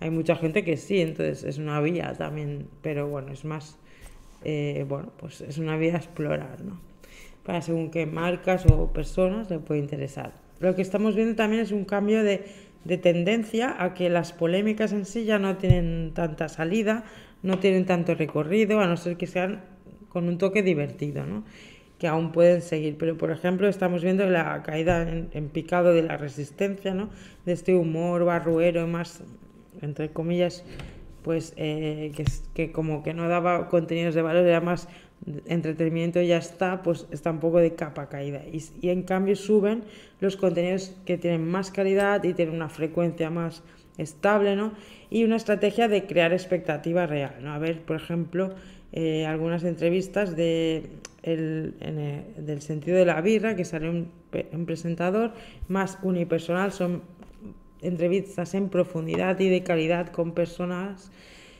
[0.00, 3.78] hay mucha gente que sí, entonces es una vía también, pero bueno, es más,
[4.42, 6.80] eh, bueno, pues es una vía a explorar, ¿no?
[7.44, 10.32] Para según qué marcas o personas le puede interesar.
[10.60, 12.44] Lo que estamos viendo también es un cambio de,
[12.84, 17.04] de tendencia a que las polémicas en sí ya no tienen tanta salida,
[17.42, 19.60] no tienen tanto recorrido, a no ser que sean
[20.12, 21.44] con un toque divertido, ¿no?
[22.02, 22.96] que aún pueden seguir.
[22.98, 27.10] Pero, por ejemplo, estamos viendo la caída en, picado de la resistencia, ¿no?
[27.46, 29.22] De este humor barruero, más,
[29.80, 30.64] entre comillas,
[31.22, 34.88] pues eh, que, que, como que no daba contenidos de valor, era más
[35.46, 38.42] entretenimiento y ya está, pues está un poco de capa caída.
[38.50, 39.84] Y, y, en cambio suben
[40.18, 43.62] los contenidos que tienen más calidad y tienen una frecuencia más
[43.96, 44.72] estable, ¿no?
[45.08, 47.52] Y una estrategia de crear expectativa real, ¿no?
[47.52, 48.54] A ver, por ejemplo,
[48.92, 50.90] eh, algunas entrevistas de
[51.22, 51.74] el,
[52.36, 54.10] del sentido de la birra, que sale un,
[54.52, 55.32] un, presentador
[55.68, 57.02] más unipersonal, son
[57.80, 61.10] entrevistas en profundidad y de calidad con personas.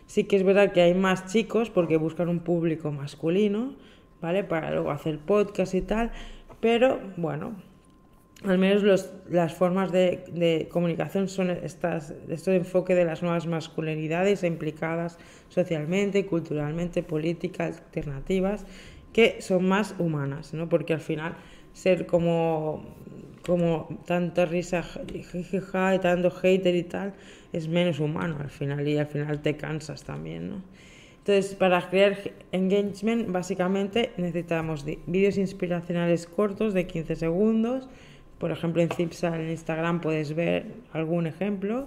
[0.07, 3.75] Sí que es verdad que hay más chicos porque buscan un público masculino,
[4.21, 4.45] ¿vale?
[4.45, 6.11] Para luego hacer podcast y tal,
[6.61, 7.55] pero bueno,
[8.45, 13.47] al menos los, las formas de, de, comunicación son estas, este enfoque de las nuevas
[13.47, 18.65] masculinidades implicadas socialmente, culturalmente, políticas, alternativas,
[19.13, 20.69] que son más humanas, ¿no?
[20.69, 21.35] Porque al final
[21.73, 22.85] ser como,
[23.45, 27.15] como tanta risa y tanto hater y tal
[27.53, 30.63] es menos humano al final y al final te cansas también, ¿no?
[31.19, 32.19] Entonces, para crear
[32.51, 37.89] engagement, básicamente necesitamos vídeos inspiracionales cortos de 15 segundos,
[38.43, 41.87] por ejemplo, en Cipsa, en Instagram, puedes ver algún ejemplo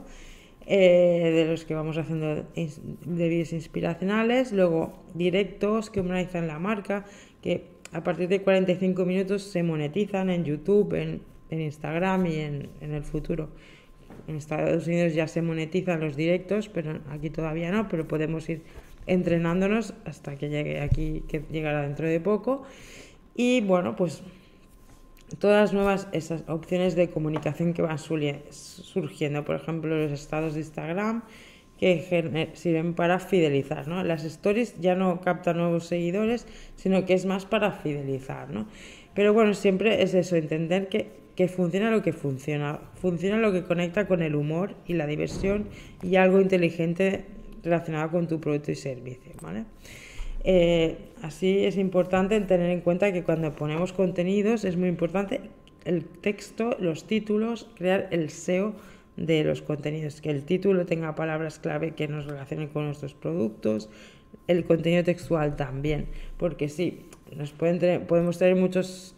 [0.65, 4.53] eh, de los que vamos haciendo de vídeos inspiracionales.
[4.53, 7.03] Luego, directos que humanizan la marca,
[7.41, 12.69] que a partir de 45 minutos se monetizan en YouTube, en, en Instagram y en,
[12.79, 13.49] en el futuro.
[14.29, 18.61] En Estados Unidos ya se monetizan los directos, pero aquí todavía no, pero podemos ir
[19.07, 22.63] entrenándonos hasta que llegue aquí, que llegará dentro de poco.
[23.35, 24.23] Y bueno, pues
[25.39, 30.61] todas las nuevas esas opciones de comunicación que van surgiendo, por ejemplo, los estados de
[30.61, 31.23] Instagram
[31.79, 34.03] que sirven para fidelizar, ¿no?
[34.03, 38.67] Las stories ya no captan nuevos seguidores, sino que es más para fidelizar, ¿no?
[39.13, 43.63] Pero bueno, siempre es eso, entender que, que funciona lo que funciona, funciona lo que
[43.63, 45.67] conecta con el humor y la diversión
[46.01, 47.25] y algo inteligente
[47.63, 49.65] relacionado con tu producto y servicio, ¿vale?
[50.47, 55.41] Eh, así es importante tener en cuenta que cuando ponemos contenidos es muy importante
[55.85, 58.75] el texto, los títulos, crear el SEO
[59.17, 63.89] de los contenidos, que el título tenga palabras clave que nos relacionen con nuestros productos,
[64.47, 69.15] el contenido textual también, porque sí, nos pueden tener, podemos tener muchos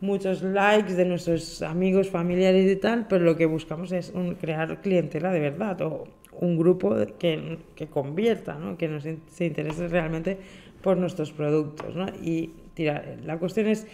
[0.00, 5.30] muchos likes de nuestros amigos, familiares y tal, pero lo que buscamos es crear clientela
[5.30, 8.76] de verdad o un grupo que, que convierta, ¿no?
[8.76, 10.38] que nos, se interese realmente
[10.82, 11.94] por nuestros productos.
[11.94, 12.06] ¿no?
[12.22, 13.18] Y tirar.
[13.24, 13.86] La cuestión es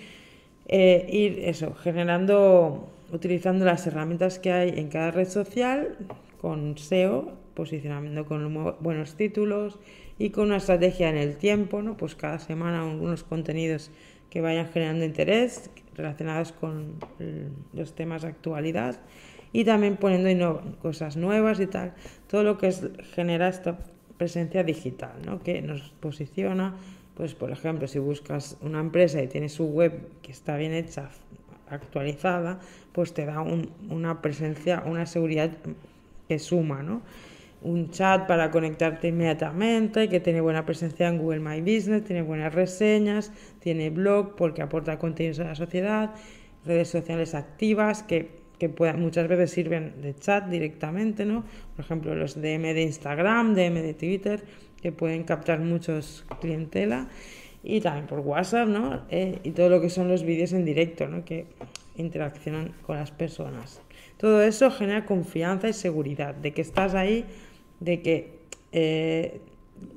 [0.68, 5.96] eh, ir eso, generando, utilizando las herramientas que hay en cada red social
[6.40, 9.78] con SEO, posicionando con buenos títulos
[10.18, 11.96] y con una estrategia en el tiempo, ¿no?
[11.96, 13.90] pues cada semana algunos contenidos
[14.30, 16.96] que vayan generando interés relacionados con
[17.72, 19.00] los temas de actualidad
[19.52, 21.94] y también poniendo cosas nuevas y tal,
[22.28, 22.82] todo lo que es,
[23.14, 23.78] genera esta
[24.16, 25.42] presencia digital, ¿no?
[25.42, 26.74] que nos posiciona,
[27.14, 31.10] pues por ejemplo, si buscas una empresa y tiene su web que está bien hecha,
[31.68, 32.60] actualizada,
[32.92, 35.50] pues te da una presencia, una seguridad
[36.28, 37.02] que suma, ¿no?
[37.62, 42.54] Un chat para conectarte inmediatamente, que tiene buena presencia en Google My Business, tiene buenas
[42.54, 46.14] reseñas, tiene blog porque aporta contenidos a la sociedad,
[46.64, 51.44] redes sociales activas que que muchas veces sirven de chat directamente, ¿no?
[51.74, 54.44] Por ejemplo, los DM de Instagram, DM de Twitter,
[54.80, 57.08] que pueden captar muchos clientela,
[57.62, 59.02] y también por WhatsApp, ¿no?
[59.10, 61.24] Eh, y todo lo que son los vídeos en directo, ¿no?
[61.24, 61.46] Que
[61.96, 63.82] interaccionan con las personas.
[64.18, 67.24] Todo eso genera confianza y seguridad de que estás ahí,
[67.80, 68.38] de que
[68.72, 69.40] eh,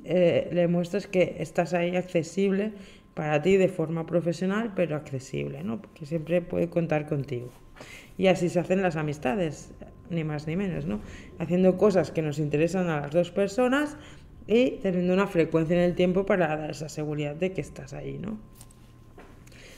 [0.03, 2.73] eh, le muestras que estás ahí accesible
[3.13, 5.81] para ti de forma profesional, pero accesible, ¿no?
[5.81, 7.51] Porque siempre puede contar contigo.
[8.19, 9.71] Y así se hacen las amistades,
[10.09, 10.99] ni más ni menos, ¿no?
[11.39, 13.95] Haciendo cosas que nos interesan a las dos personas
[14.45, 18.17] y teniendo una frecuencia en el tiempo para dar esa seguridad de que estás ahí,
[18.17, 18.37] ¿no?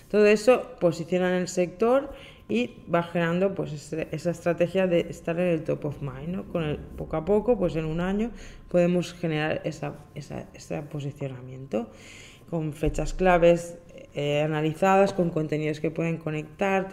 [0.10, 2.12] Todo eso posiciona en el sector
[2.50, 6.44] y va generando pues esa estrategia de estar en el top of mind, ¿no?
[6.46, 8.32] Con el, poco a poco, pues en un año
[8.70, 11.92] podemos generar esa, ese posicionamiento
[12.50, 13.78] con fechas claves
[14.16, 16.90] eh, analizadas, con contenidos que pueden conectar,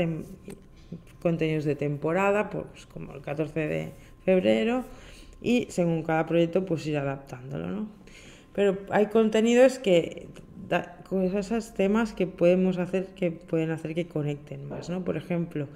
[1.20, 3.92] contenidos de temporada, pues como el 14 de
[4.24, 4.84] febrero,
[5.40, 7.88] y según cada proyecto pues ir adaptándolo, ¿no?
[8.54, 10.28] Pero hay contenidos que
[11.08, 15.04] con esos temas que podemos hacer que pueden hacer que conecten más, ¿no?
[15.04, 15.68] Por ejemplo,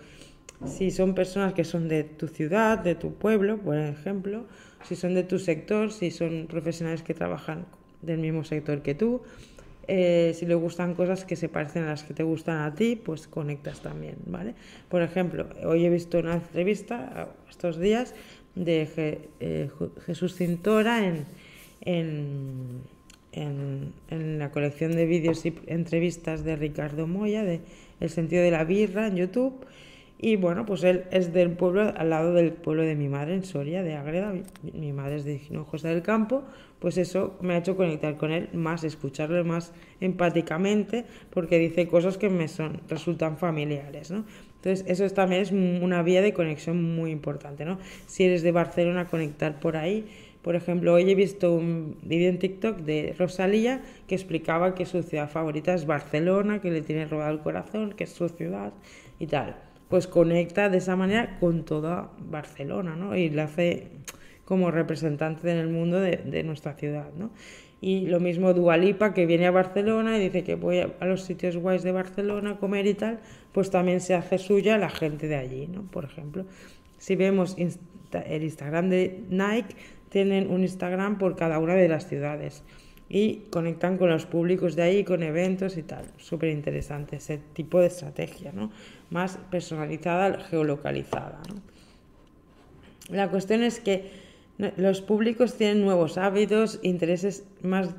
[0.67, 4.45] si son personas que son de tu ciudad, de tu pueblo, por ejemplo,
[4.85, 7.67] si son de tu sector, si son profesionales que trabajan
[8.03, 9.23] del mismo sector que tú,
[9.89, 12.97] eh, si le gustan cosas que se parecen a las que te gustan a ti,
[12.97, 14.55] pues conectas también, ¿vale?
[14.89, 18.15] Por ejemplo, hoy he visto una entrevista estos días
[18.55, 18.89] de
[19.41, 19.71] eh,
[20.07, 21.27] Jesús Cintora en,
[21.81, 22.83] en
[23.33, 27.61] en, la colección de vídeos y entrevistas de Ricardo Moya, de
[28.01, 29.65] El sentido de la birra en YouTube.
[30.19, 33.45] Y bueno, pues él es del pueblo, al lado del pueblo de mi madre, en
[33.45, 34.33] Soria, de Agreda.
[34.73, 36.45] Mi madre es de Hinojosa del Campo.
[36.83, 42.19] Pues eso me ha hecho conectar con él más, escucharlo más empáticamente, porque dice cosas
[42.19, 44.25] que me son, resultan familiares, ¿no?
[44.57, 47.79] Entonces, eso también es una vía de conexión muy importante, ¿no?
[48.07, 50.07] Si eres de Barcelona, conectar por ahí
[50.43, 55.05] por ejemplo, hoy he visto un vídeo en TikTok de Rosalía que explicaba que su
[55.05, 58.73] ciudad favorita es Barcelona, que le tiene robado el corazón, que es su ciudad
[59.21, 59.55] y tal.
[59.89, 63.15] Pues conecta de esa manera con toda Barcelona, ¿no?
[63.15, 63.87] Y la hace
[64.45, 67.31] como representante en el mundo de, nuestra ciudad, ¿no?
[67.81, 71.57] Y lo mismo Dualipa, que viene a Barcelona y dice que voy a, los sitios
[71.57, 73.19] guays de Barcelona a comer y tal,
[73.53, 75.83] pues también se hace suya la gente de allí, ¿no?
[75.83, 76.45] Por ejemplo,
[76.99, 79.75] si vemos el Instagram de Nike,
[80.11, 82.63] tienen un Instagram por cada una de las ciudades
[83.09, 86.07] y conectan con los públicos de ahí, con eventos y tal.
[86.17, 88.71] Súper interesante ese tipo de estrategia, ¿no?
[89.11, 91.43] Más personalizada, geolocalizada.
[93.11, 94.11] La cuestión es que
[94.77, 97.91] los públicos tienen nuevos hábitos, intereses más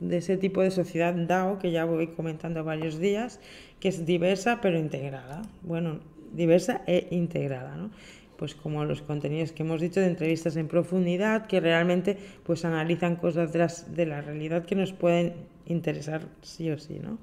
[0.00, 3.40] de ese tipo de sociedad DAO que ya voy comentando varios días,
[3.80, 5.42] que es diversa pero integrada.
[5.62, 6.00] Bueno,
[6.32, 7.90] diversa e integrada, ¿no?
[8.36, 13.16] pues como los contenidos que hemos dicho de entrevistas en profundidad que realmente pues analizan
[13.16, 15.34] cosas de, de la realidad que nos pueden
[15.66, 17.18] interesar sí o sí, ¿no?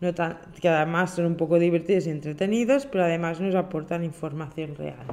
[0.00, 0.14] no
[0.60, 5.06] que además son un poco divertidos y entretenidos, pero además nos aportan información real.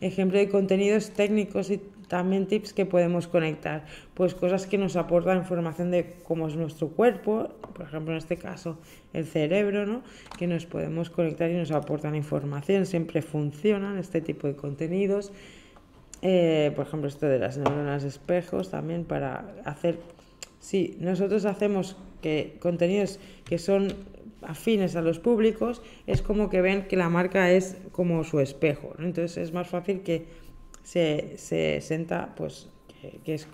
[0.00, 5.38] Ejemplo de contenidos técnicos y también tips que podemos conectar, pues cosas que nos aportan
[5.38, 8.78] información de cómo es nuestro cuerpo, por ejemplo en este caso
[9.12, 10.02] el cerebro, ¿no?
[10.36, 15.30] que nos podemos conectar y nos aportan información, siempre funcionan este tipo de contenidos.
[16.20, 20.00] Eh, por ejemplo, esto de las neuronas espejos también para hacer,
[20.58, 23.94] si nosotros hacemos que contenidos que son
[24.42, 28.94] afines a los públicos, es como que ven que la marca es como su espejo,
[28.98, 30.49] entonces es más fácil que
[30.82, 32.68] se, se sienta pues
[33.24, 33.48] que, es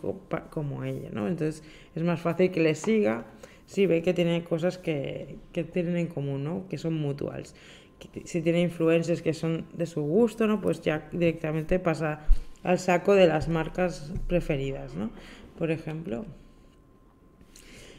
[0.51, 1.29] como ella, ¿no?
[1.29, 1.62] Entonces
[1.95, 3.27] es más fácil que le siga
[3.67, 6.69] si ve que tiene cosas que, que tienen en común, ¿no?
[6.69, 7.55] Que son mutuals.
[8.25, 10.61] Si tiene influencias que son de su gusto, ¿no?
[10.61, 12.27] Pues ya directamente pasa
[12.62, 15.11] al saco de las marcas preferidas, ¿no?
[15.59, 16.27] Por ejemplo.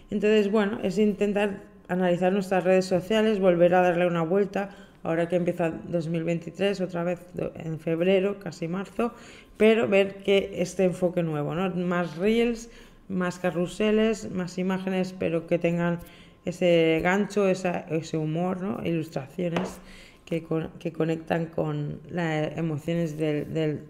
[0.10, 4.70] Entonces, bueno, es intentar analizar nuestras redes sociales, volver a darle una vuelta
[5.04, 7.20] ahora que empieza 2023, otra vez
[7.56, 9.14] en febrero, casi marzo,
[9.58, 11.70] pero ver que este enfoque nuevo, ¿no?
[11.76, 12.70] Más reels,
[13.10, 16.00] más carruseles, más imágenes, pero que tengan
[16.46, 18.86] ese gancho, ese humor, ¿no?
[18.86, 19.80] Ilustraciones
[20.26, 20.46] que,
[20.80, 23.82] que conectan con las emociones del, del,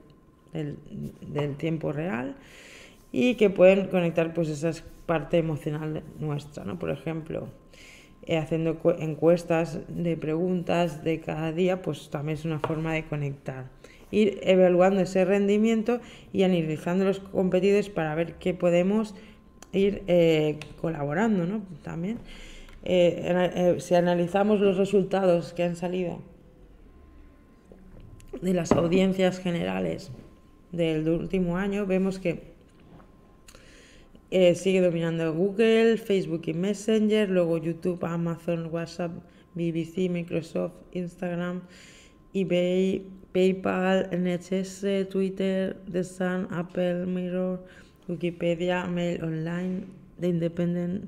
[0.54, 2.36] del, tiempo real
[3.12, 4.72] y que pueden conectar pues esa
[5.06, 6.78] parte emocional nuestra, ¿no?
[6.78, 7.48] Por ejemplo,
[8.30, 13.70] eh, haciendo encuestas de preguntas de cada día, pues también es una forma de conectar.
[14.12, 16.02] Ir evaluando ese rendimiento
[16.34, 19.16] y analizando los competidores para ver qué podemos
[19.72, 21.62] ir eh, colaborando, ¿no?
[21.84, 22.20] También.
[22.84, 26.22] Eh, si analizamos los resultados que han salido
[28.42, 30.12] de las audiencias generales
[30.74, 32.57] del último año, vemos que
[34.32, 39.12] eh, sigue dominando Google, Facebook y Messenger, luego YouTube, Amazon, WhatsApp,
[39.56, 41.62] BBC, Microsoft, Instagram,
[42.34, 47.64] eBay, PayPal, NHS, Twitter, The Sun, Apple, Mirror,
[48.08, 49.86] Wikipedia, Mail Online,
[50.20, 51.06] The Independent,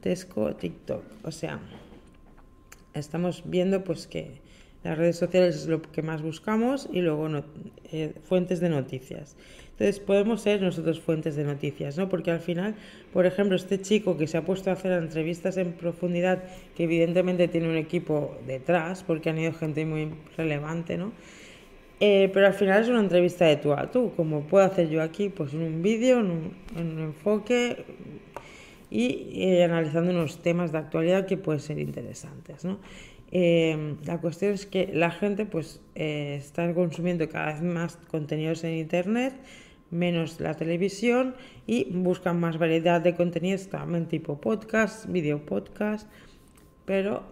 [0.00, 1.02] Tesco, TikTok.
[1.24, 1.60] O sea,
[2.94, 4.40] estamos viendo pues que
[4.84, 7.28] Las redes sociales es lo que más buscamos y luego
[7.90, 9.36] eh, fuentes de noticias.
[9.78, 12.08] Entonces podemos ser nosotros fuentes de noticias, ¿no?
[12.08, 12.74] Porque al final,
[13.12, 16.42] por ejemplo, este chico que se ha puesto a hacer entrevistas en profundidad,
[16.74, 21.12] que evidentemente tiene un equipo detrás, porque han ido gente muy relevante, ¿no?
[22.00, 25.00] Eh, pero al final es una entrevista de tú a tú, como puedo hacer yo
[25.00, 26.30] aquí, pues en un vídeo, en
[26.76, 27.84] un, enfoque
[28.90, 32.80] y eh, analizando unos temas de actualidad que pueden ser interesantes, ¿no?
[33.30, 38.74] Eh, la cuestión es que la gente pues está consumiendo cada vez más contenidos en
[38.74, 39.34] internet,
[39.90, 41.34] menos la televisión
[41.66, 46.08] y buscan más variedad de contenidos también tipo podcast, video podcast,
[46.84, 47.24] pero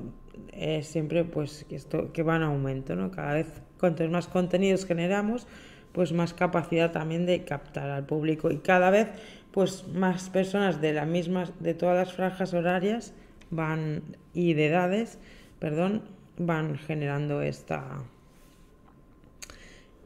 [0.83, 3.11] siempre pues que esto que va en aumento, ¿no?
[3.11, 3.47] Cada vez
[3.79, 5.47] cuantos más contenidos generamos,
[5.93, 9.09] pues más capacidad también de captar al público y cada vez
[9.51, 13.15] pues más personas de las mismas de todas las franjas horarias
[13.51, 14.03] van
[14.35, 15.19] y de edades,
[15.59, 16.03] perdón,
[16.37, 18.03] van generando esta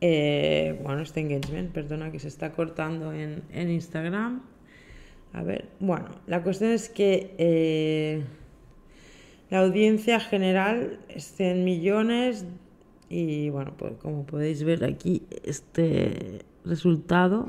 [0.00, 4.42] eh, bueno, este engagement, perdona que se está cortando en, Instagram.
[5.32, 8.24] A ver, bueno, la cuestión es que eh,
[9.50, 12.46] la audiencia general es 100 millones
[13.08, 17.48] y bueno, pues como podéis ver aquí, este resultado.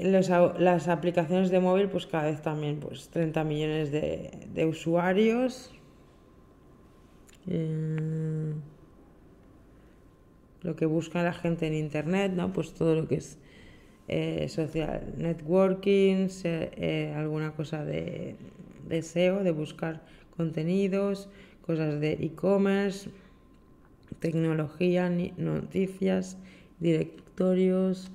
[0.00, 5.72] las aplicaciones de móvil, pues cada vez también, pues 30 millones de, usuarios.
[7.48, 8.52] Eh,
[10.66, 12.52] lo que busca la gente en internet, ¿no?
[12.52, 13.38] Pues todo lo que es
[14.08, 18.34] eh, social networking, eh, alguna cosa de,
[18.88, 20.02] de SEO, de buscar
[20.36, 21.28] contenidos,
[21.62, 23.10] cosas de e-commerce,
[24.18, 26.36] tecnología, noticias,
[26.80, 28.10] directorios,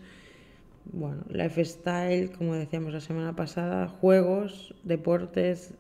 [0.92, 5.74] bueno, lifestyle, como decíamos la semana pasada, juegos, deportes.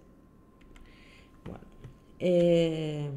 [1.45, 1.65] Bueno,
[2.19, 3.09] eh,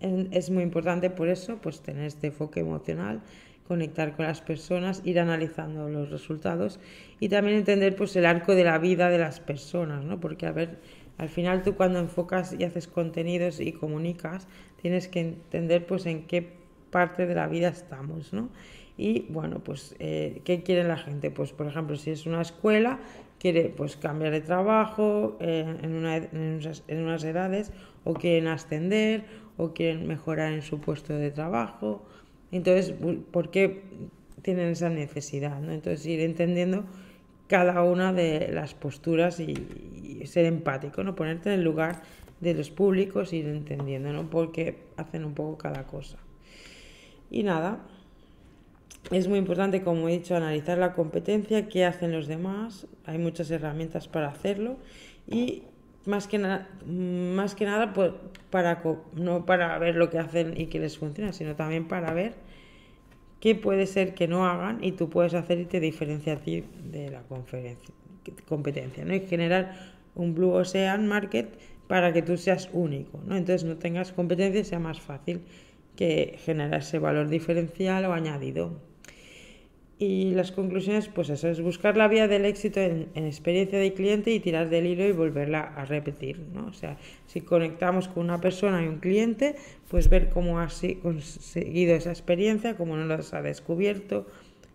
[0.00, 3.20] es muy importante por eso, pues tener este enfoque emocional,
[3.66, 6.80] conectar con las personas, ir analizando los resultados
[7.20, 10.20] y también entender pues el arco de la vida de las personas, ¿no?
[10.20, 10.78] Porque a ver,
[11.18, 14.48] al final tú cuando enfocas y haces contenidos y comunicas,
[14.80, 16.48] tienes que entender pues en qué
[16.90, 18.48] parte de la vida estamos, ¿no?
[18.96, 21.30] Y bueno, pues eh, ¿qué quiere la gente?
[21.30, 22.98] Pues por ejemplo, si es una escuela,
[23.38, 27.72] quiere pues cambiar de trabajo eh, en, en, unas, edades
[28.04, 29.24] o quieren ascender
[29.58, 32.06] o quieren mejorar en su puesto de trabajo.
[32.50, 32.94] Entonces,
[33.30, 33.82] ¿por qué
[34.40, 35.62] tienen esa necesidad?
[35.70, 36.86] Entonces, ir entendiendo
[37.48, 39.54] cada una de las posturas y,
[40.24, 41.14] ser empático, ¿no?
[41.14, 42.02] Ponerte en el lugar
[42.40, 44.30] de los públicos y ir entendiendo, ¿no?
[44.30, 46.18] Porque hacen un poco cada cosa.
[47.30, 47.86] Y nada,
[49.10, 52.86] es muy importante, como he dicho, analizar la competencia, qué hacen los demás.
[53.06, 54.76] Hay muchas herramientas para hacerlo
[55.26, 55.62] y
[56.08, 58.12] más que, nada más que nada pues,
[58.50, 58.82] para,
[59.14, 62.34] no para ver lo que hacen y que les funciona, sino también para ver
[63.40, 66.64] qué puede ser que no hagan y tú puedes hacer y te diferencia a ti
[66.90, 67.22] de la
[68.46, 69.14] competencia, ¿no?
[69.14, 69.74] Y generar
[70.14, 71.48] un Blue Ocean Market
[71.86, 73.36] para que tú seas único, ¿no?
[73.36, 75.42] Entonces no tengas competencia, sea más fácil
[75.94, 78.87] que generar ese valor diferencial o añadido.
[80.00, 84.30] Y las conclusiones, pues eso, es buscar la vía del éxito en, experiencia de cliente
[84.30, 86.66] y tirar del hilo y volverla a repetir, ¿no?
[86.66, 89.56] O sea, si conectamos con una persona y un cliente,
[89.88, 90.68] pues ver cómo ha
[91.02, 94.28] conseguido esa experiencia, cómo nos ha descubierto,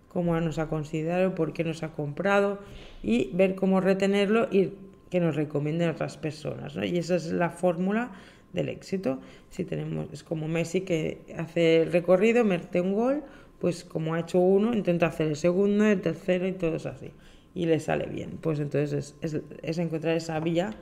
[0.10, 2.60] cómo nos ha considerado, por qué nos ha comprado
[3.02, 4.72] y ver cómo retenerlo y
[5.10, 6.84] que nos recomienden otras personas, ¿no?
[6.84, 8.12] Y esa es la fórmula
[8.52, 9.20] del éxito.
[9.50, 13.24] Si tenemos, es como Messi que hace el recorrido, mete un gol,
[13.64, 17.12] pues como ha hecho uno, intenta hacer el segundo, el tercero y todo es así.
[17.56, 18.32] Y le sale bien.
[18.42, 20.74] Pues entonces es, encontrar esa vía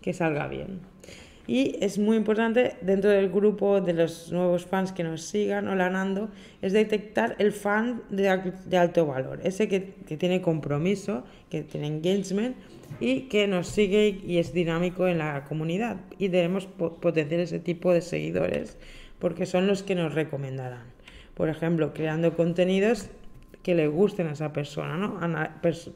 [0.00, 0.78] que salga bien.
[1.48, 5.74] Y es muy importante dentro del grupo de los nuevos fans que nos sigan o
[5.74, 6.28] Nando,
[6.62, 12.56] es detectar el fan de, alto valor, ese que, que, tiene compromiso, que tiene engagement
[13.00, 15.96] y que nos sigue y es dinámico en la comunidad.
[16.18, 18.78] Y debemos potenciar ese tipo de seguidores
[19.18, 20.97] porque son los que nos recomendarán
[21.38, 23.08] por ejemplo, creando contenidos
[23.62, 25.20] que le gusten a esa persona, ¿no?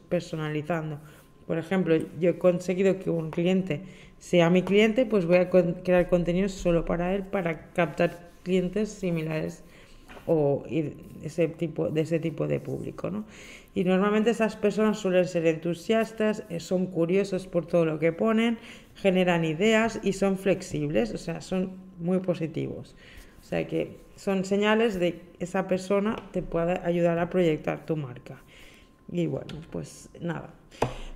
[0.07, 0.99] personalizando.
[1.45, 3.81] Por ejemplo, yo he conseguido que un cliente
[4.19, 9.65] sea mi cliente, pues voy a crear contenidos solo para él para captar clientes similares
[10.25, 10.63] o
[11.21, 13.11] ese tipo, de ese tipo de público.
[13.11, 13.25] ¿no?
[13.75, 18.59] Y normalmente esas personas suelen ser entusiastas, eh, son curiosos por todo lo que ponen,
[18.95, 22.95] generan ideas y son flexibles, o sea, son muy positivos.
[23.41, 28.41] O sea que son señales de esa persona te puede ayudar a proyectar tu marca.
[29.11, 30.53] Y bueno, pues nada.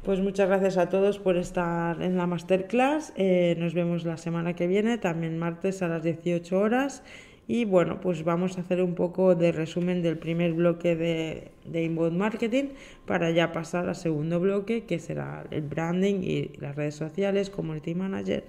[0.03, 3.13] Pues muchas gracias a todos por estar en la masterclass.
[3.17, 7.03] Eh, nos vemos la semana que viene, también martes a las 18 horas.
[7.47, 11.83] Y bueno, pues vamos a hacer un poco de resumen del primer bloque de, de
[11.83, 12.69] inbound marketing
[13.05, 17.95] para ya pasar al segundo bloque, que será el branding y las redes sociales, community
[17.95, 18.43] manager.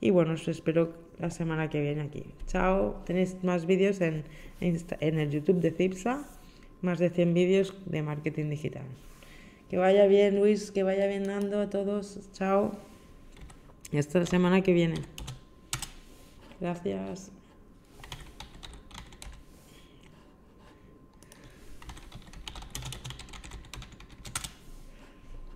[0.00, 2.24] Y bueno, os espero la semana que viene aquí.
[2.46, 3.02] Chao.
[3.04, 4.24] Tenéis más vídeos en,
[4.60, 6.28] en el YouTube de Cipsa,
[6.82, 8.86] más de 100 vídeos de marketing digital.
[9.68, 12.20] Que vaya bien, Luis, que vaya bien Nando a todos.
[12.32, 12.72] Chao.
[13.90, 14.96] Y hasta la semana que viene.
[16.60, 17.32] Gracias.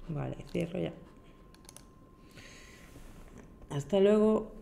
[0.09, 0.93] Vale, cierro ya.
[3.73, 4.62] Hasta luego.